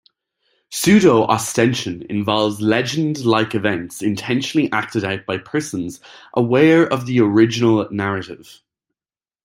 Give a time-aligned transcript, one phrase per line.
[0.71, 5.99] "Pseudo-ostension" involves legend-like events intentionally acted out by persons
[6.33, 8.61] aware of the original narrative.